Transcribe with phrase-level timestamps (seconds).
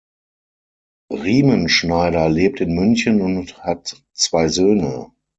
[1.13, 5.11] Riemenschneider lebt in München und hat zwei Söhne.